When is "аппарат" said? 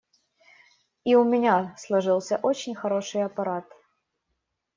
3.23-3.67